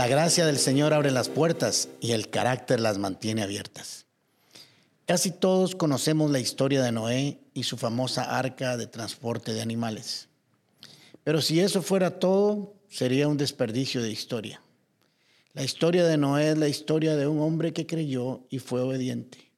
[0.00, 4.06] La gracia del Señor abre las puertas y el carácter las mantiene abiertas.
[5.04, 10.30] Casi todos conocemos la historia de Noé y su famosa arca de transporte de animales.
[11.22, 14.62] Pero si eso fuera todo, sería un desperdicio de historia.
[15.52, 19.52] La historia de Noé es la historia de un hombre que creyó y fue obediente,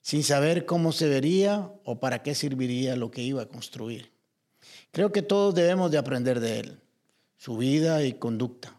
[0.00, 4.12] sin saber cómo se vería o para qué serviría lo que iba a construir.
[4.92, 6.78] Creo que todos debemos de aprender de él,
[7.36, 8.78] su vida y conducta,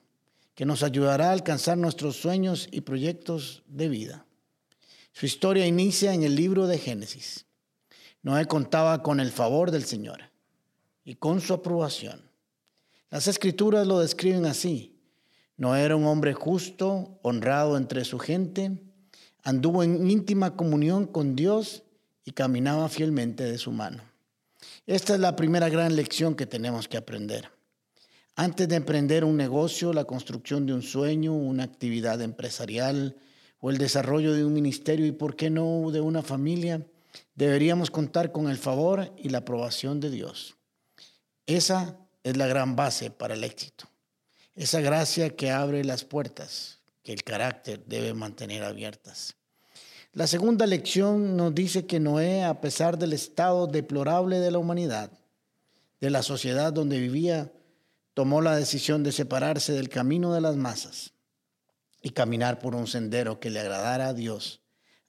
[0.56, 4.26] que nos ayudará a alcanzar nuestros sueños y proyectos de vida.
[5.14, 7.46] Su historia inicia en el libro de Génesis.
[8.22, 10.32] Noé contaba con el favor del Señor
[11.04, 12.22] y con su aprobación.
[13.10, 15.00] Las escrituras lo describen así.
[15.58, 18.82] Noé era un hombre justo, honrado entre su gente,
[19.44, 21.84] anduvo en íntima comunión con Dios
[22.26, 24.04] y caminaba fielmente de su mano.
[24.88, 27.53] Esta es la primera gran lección que tenemos que aprender.
[28.36, 33.16] Antes de emprender un negocio, la construcción de un sueño, una actividad empresarial
[33.60, 36.86] o el desarrollo de un ministerio y, por qué no, de una familia,
[37.36, 40.56] deberíamos contar con el favor y la aprobación de Dios.
[41.46, 43.86] Esa es la gran base para el éxito.
[44.56, 49.36] Esa gracia que abre las puertas que el carácter debe mantener abiertas.
[50.14, 55.12] La segunda lección nos dice que Noé, a pesar del estado deplorable de la humanidad,
[56.00, 57.52] de la sociedad donde vivía,
[58.14, 61.14] tomó la decisión de separarse del camino de las masas
[62.02, 64.62] y caminar por un sendero que le agradara a Dios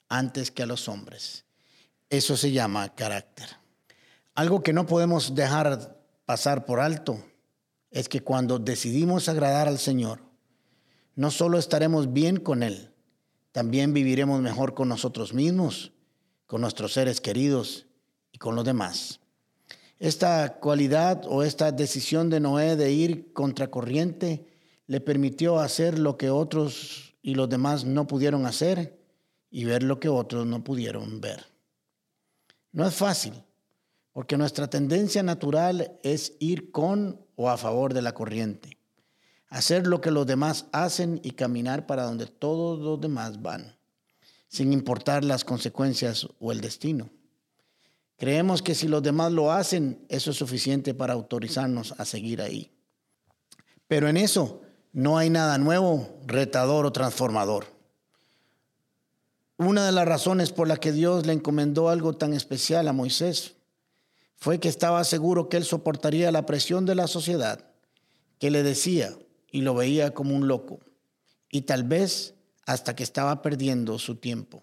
[0.08, 1.44] antes que a los hombres.
[2.08, 3.48] Eso se llama carácter.
[4.34, 7.22] Algo que no podemos dejar pasar por alto
[7.90, 10.20] es que cuando decidimos agradar al Señor,
[11.14, 12.90] no solo estaremos bien con Él,
[13.52, 15.92] también viviremos mejor con nosotros mismos,
[16.46, 17.86] con nuestros seres queridos
[18.32, 19.20] y con los demás.
[19.98, 24.46] Esta cualidad o esta decisión de Noé de ir contracorriente
[24.86, 28.98] le permitió hacer lo que otros y los demás no pudieron hacer
[29.50, 31.46] y ver lo que otros no pudieron ver.
[32.72, 33.34] No es fácil,
[34.12, 38.78] porque nuestra tendencia natural es ir con o a favor de la corriente,
[39.48, 43.76] hacer lo que los demás hacen y caminar para donde todos los demás van,
[44.48, 47.10] sin importar las consecuencias o el destino.
[48.16, 52.70] Creemos que si los demás lo hacen, eso es suficiente para autorizarnos a seguir ahí.
[53.88, 57.66] Pero en eso no hay nada nuevo, retador o transformador.
[59.56, 63.56] Una de las razones por la que Dios le encomendó algo tan especial a Moisés
[64.36, 67.64] fue que estaba seguro que él soportaría la presión de la sociedad,
[68.38, 69.16] que le decía
[69.50, 70.80] y lo veía como un loco,
[71.50, 72.34] y tal vez
[72.66, 74.62] hasta que estaba perdiendo su tiempo.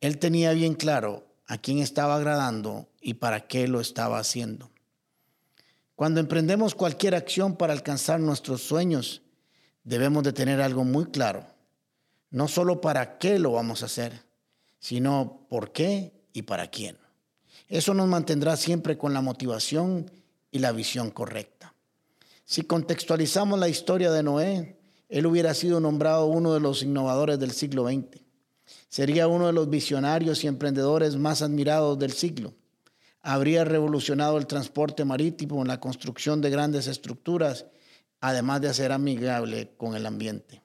[0.00, 4.70] Él tenía bien claro a quién estaba agradando y para qué lo estaba haciendo.
[5.96, 9.22] Cuando emprendemos cualquier acción para alcanzar nuestros sueños,
[9.82, 11.46] debemos de tener algo muy claro,
[12.30, 14.22] no solo para qué lo vamos a hacer,
[14.78, 16.98] sino por qué y para quién.
[17.66, 20.10] Eso nos mantendrá siempre con la motivación
[20.50, 21.74] y la visión correcta.
[22.44, 27.52] Si contextualizamos la historia de Noé, él hubiera sido nombrado uno de los innovadores del
[27.52, 28.27] siglo XX.
[28.88, 32.54] Sería uno de los visionarios y emprendedores más admirados del siglo.
[33.20, 37.66] Habría revolucionado el transporte marítimo en la construcción de grandes estructuras,
[38.20, 40.62] además de ser amigable con el ambiente.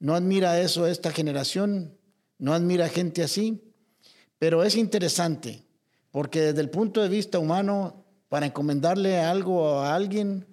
[0.00, 1.96] ¿No admira eso esta generación?
[2.38, 3.62] ¿No admira gente así?
[4.38, 5.64] Pero es interesante
[6.14, 10.46] porque desde el punto de vista humano, para encomendarle algo a alguien,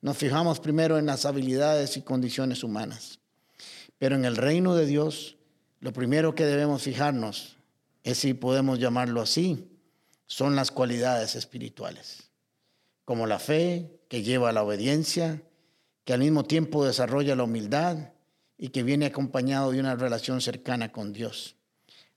[0.00, 3.20] nos fijamos primero en las habilidades y condiciones humanas.
[3.98, 5.36] Pero en el reino de Dios,
[5.82, 7.56] lo primero que debemos fijarnos
[8.04, 9.68] es si podemos llamarlo así,
[10.26, 12.30] son las cualidades espirituales,
[13.04, 15.42] como la fe que lleva a la obediencia,
[16.04, 18.12] que al mismo tiempo desarrolla la humildad
[18.56, 21.56] y que viene acompañado de una relación cercana con Dios.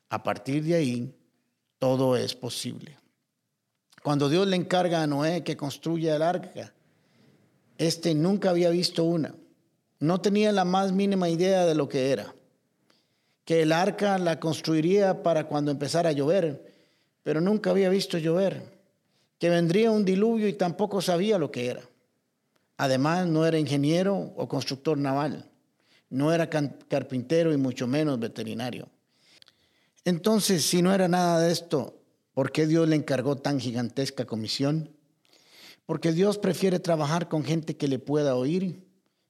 [0.10, 1.16] A partir de ahí,
[1.80, 3.00] todo es posible.
[4.04, 6.72] Cuando Dios le encarga a Noé que construya el arca,
[7.80, 9.34] este nunca había visto una.
[10.00, 12.35] No tenía la más mínima idea de lo que era.
[13.46, 16.74] Que el arca la construiría para cuando empezara a llover,
[17.24, 18.64] pero nunca había visto llover.
[19.40, 21.82] Que vendría un diluvio y tampoco sabía lo que era.
[22.78, 25.50] Además, no era ingeniero o constructor naval.
[26.10, 28.90] No era carpintero y mucho menos veterinario.
[30.04, 32.00] Entonces, si no era nada de esto,
[32.34, 34.92] ¿por qué Dios le encargó tan gigantesca comisión?
[35.86, 38.86] Porque Dios prefiere trabajar con gente que le pueda oír,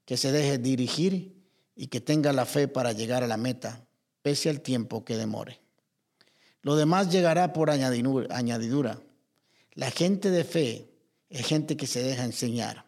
[0.05, 1.35] que se deje dirigir
[1.75, 3.85] y que tenga la fe para llegar a la meta,
[4.25, 5.59] pese al tiempo que demore.
[6.63, 8.99] Lo demás llegará por añadidura.
[9.75, 10.89] La gente de fe
[11.29, 12.85] es gente que se deja enseñar.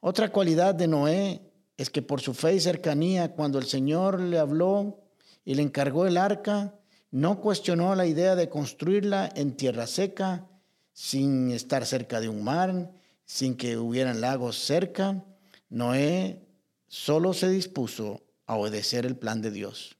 [0.00, 1.40] Otra cualidad de Noé
[1.76, 5.04] es que por su fe y cercanía, cuando el Señor le habló
[5.44, 6.74] y le encargó el arca,
[7.12, 10.48] no cuestionó la idea de construirla en tierra seca,
[10.92, 12.90] sin estar cerca de un mar,
[13.24, 15.24] sin que hubieran lagos cerca.
[15.68, 16.44] Noé
[16.88, 19.96] solo se dispuso a obedecer el plan de Dios.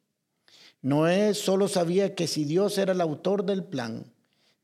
[0.83, 4.11] Noé solo sabía que si Dios era el autor del plan,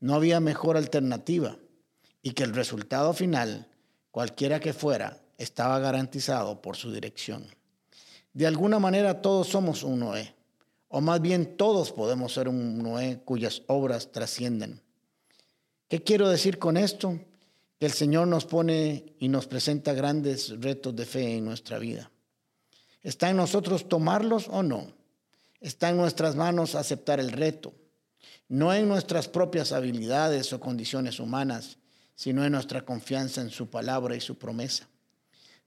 [0.00, 1.58] no había mejor alternativa
[2.22, 3.68] y que el resultado final,
[4.10, 7.46] cualquiera que fuera, estaba garantizado por su dirección.
[8.32, 10.34] De alguna manera todos somos un Noé,
[10.88, 14.80] o más bien todos podemos ser un Noé cuyas obras trascienden.
[15.88, 17.18] ¿Qué quiero decir con esto?
[17.78, 22.10] Que el Señor nos pone y nos presenta grandes retos de fe en nuestra vida.
[23.02, 24.92] ¿Está en nosotros tomarlos o no?
[25.60, 27.74] Está en nuestras manos aceptar el reto,
[28.48, 31.78] no en nuestras propias habilidades o condiciones humanas,
[32.14, 34.88] sino en nuestra confianza en su palabra y su promesa.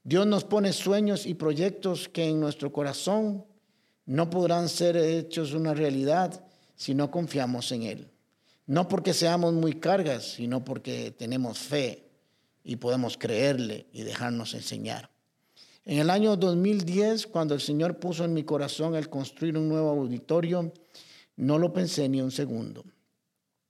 [0.03, 3.45] Dios nos pone sueños y proyectos que en nuestro corazón
[4.05, 6.43] no podrán ser hechos una realidad
[6.75, 8.11] si no confiamos en Él.
[8.65, 12.09] No porque seamos muy cargas, sino porque tenemos fe
[12.63, 15.09] y podemos creerle y dejarnos enseñar.
[15.89, 19.89] En el año 2010, cuando el Señor puso en mi corazón el construir un nuevo
[19.89, 20.71] auditorio,
[21.35, 22.83] no lo pensé ni un segundo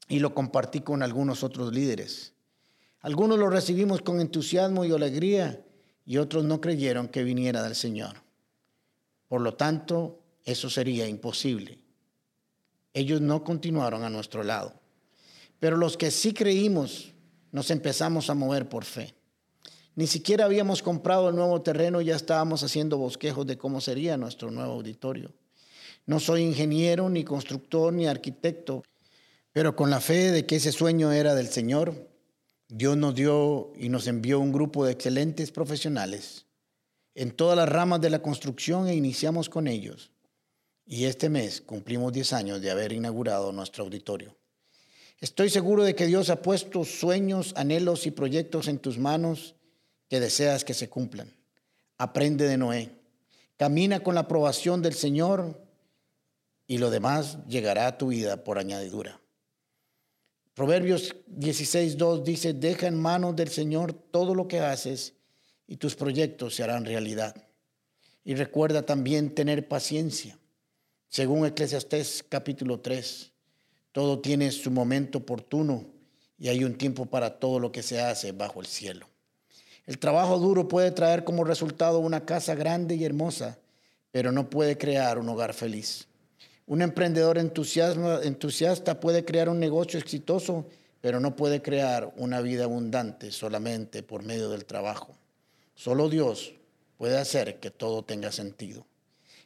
[0.10, 2.34] y lo compartí con algunos otros líderes.
[3.00, 5.64] Algunos lo recibimos con entusiasmo y alegría
[6.06, 8.18] y otros no creyeron que viniera del Señor.
[9.30, 11.80] Por lo tanto, eso sería imposible.
[12.94, 14.74] Ellos no continuaron a nuestro lado.
[15.58, 17.14] Pero los que sí creímos,
[17.54, 19.16] nos empezamos a mover por fe.
[20.00, 24.50] Ni siquiera habíamos comprado el nuevo terreno ya estábamos haciendo bosquejos de cómo sería nuestro
[24.50, 25.34] nuevo auditorio.
[26.06, 28.82] No soy ingeniero, ni constructor, ni arquitecto,
[29.52, 32.08] pero con la fe de que ese sueño era del Señor,
[32.70, 36.46] Dios nos dio y nos envió un grupo de excelentes profesionales
[37.14, 40.12] en todas las ramas de la construcción e iniciamos con ellos.
[40.86, 44.38] Y este mes cumplimos 10 años de haber inaugurado nuestro auditorio.
[45.20, 49.56] Estoy seguro de que Dios ha puesto sueños, anhelos y proyectos en tus manos
[50.10, 51.32] que deseas que se cumplan.
[51.98, 52.92] Aprende de Noé.
[53.58, 55.62] Camina con la aprobación del Señor
[56.66, 59.20] y lo demás llegará a tu vida por añadidura.
[60.54, 65.14] Proverbios 16.2 dice, deja en manos del Señor todo lo que haces
[65.68, 67.36] y tus proyectos se harán realidad.
[68.24, 70.38] Y recuerda también tener paciencia.
[71.08, 73.32] Según Eclesiastés capítulo 3,
[73.92, 75.86] todo tiene su momento oportuno
[76.38, 79.08] y hay un tiempo para todo lo que se hace bajo el cielo.
[79.90, 83.58] El trabajo duro puede traer como resultado una casa grande y hermosa,
[84.12, 86.06] pero no puede crear un hogar feliz.
[86.68, 90.68] Un emprendedor entusiasta puede crear un negocio exitoso,
[91.02, 95.18] pero no puede crear una vida abundante solamente por medio del trabajo.
[95.74, 96.54] Solo Dios
[97.00, 98.86] puede hacer que todo tenga sentido.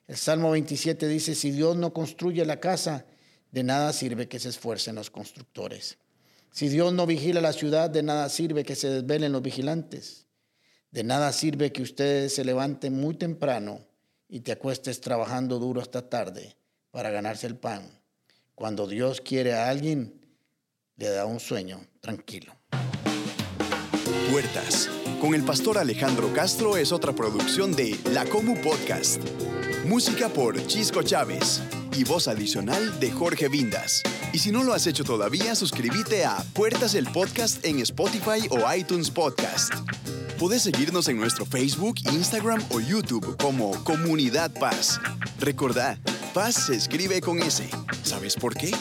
[0.09, 3.05] El Salmo 27 dice, si Dios no construye la casa,
[3.53, 5.99] de nada sirve que se esfuercen los constructores.
[6.51, 10.23] Si Dios no vigila la ciudad, de nada sirve que se desvelen los vigilantes.
[10.93, 13.79] De nada sirve que ustedes se levanten muy temprano
[14.29, 16.55] y te acuestes trabajando duro hasta tarde
[16.91, 17.99] para ganarse el pan.
[18.53, 20.21] Cuando Dios quiere a alguien,
[20.97, 22.55] le da un sueño tranquilo.
[24.29, 24.87] Puertas.
[25.19, 29.19] Con el pastor Alejandro Castro es otra producción de La Comu Podcast.
[29.87, 31.63] Música por Chisco Chávez
[31.97, 34.03] y voz adicional de Jorge Vindas.
[34.31, 38.71] Y si no lo has hecho todavía, suscríbete a Puertas el Podcast en Spotify o
[38.75, 39.73] iTunes Podcast.
[40.43, 44.99] Puedes seguirnos en nuestro Facebook, Instagram o YouTube como Comunidad Paz.
[45.39, 45.97] Recordá,
[46.33, 47.63] Paz se escribe con S.
[48.03, 48.73] ¿Sabes por qué?